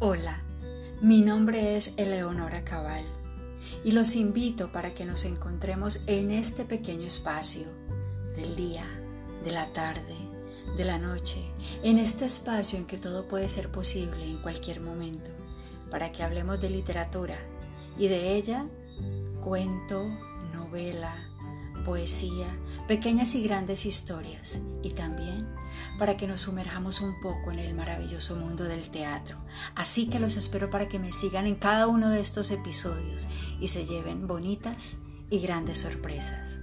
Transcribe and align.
Hola, 0.00 0.44
mi 1.00 1.22
nombre 1.22 1.76
es 1.76 1.92
Eleonora 1.96 2.62
Cabal 2.62 3.04
y 3.82 3.90
los 3.90 4.14
invito 4.14 4.70
para 4.70 4.94
que 4.94 5.04
nos 5.04 5.24
encontremos 5.24 6.04
en 6.06 6.30
este 6.30 6.64
pequeño 6.64 7.04
espacio 7.04 7.66
del 8.36 8.54
día, 8.54 8.84
de 9.42 9.50
la 9.50 9.72
tarde, 9.72 10.14
de 10.76 10.84
la 10.84 10.98
noche, 10.98 11.50
en 11.82 11.98
este 11.98 12.26
espacio 12.26 12.78
en 12.78 12.86
que 12.86 12.96
todo 12.96 13.26
puede 13.26 13.48
ser 13.48 13.72
posible 13.72 14.24
en 14.24 14.40
cualquier 14.40 14.80
momento, 14.80 15.32
para 15.90 16.12
que 16.12 16.22
hablemos 16.22 16.60
de 16.60 16.70
literatura 16.70 17.40
y 17.98 18.06
de 18.06 18.36
ella, 18.36 18.66
cuento, 19.42 20.06
novela, 20.54 21.28
poesía, 21.88 22.54
pequeñas 22.86 23.34
y 23.34 23.42
grandes 23.42 23.86
historias 23.86 24.60
y 24.82 24.90
también 24.90 25.48
para 25.98 26.18
que 26.18 26.26
nos 26.26 26.42
sumerjamos 26.42 27.00
un 27.00 27.18
poco 27.18 27.50
en 27.50 27.58
el 27.58 27.72
maravilloso 27.72 28.36
mundo 28.36 28.64
del 28.64 28.90
teatro. 28.90 29.38
Así 29.74 30.06
que 30.06 30.20
los 30.20 30.36
espero 30.36 30.68
para 30.68 30.90
que 30.90 30.98
me 30.98 31.12
sigan 31.12 31.46
en 31.46 31.54
cada 31.54 31.86
uno 31.86 32.10
de 32.10 32.20
estos 32.20 32.50
episodios 32.50 33.26
y 33.58 33.68
se 33.68 33.86
lleven 33.86 34.26
bonitas 34.26 34.98
y 35.30 35.38
grandes 35.38 35.78
sorpresas. 35.78 36.58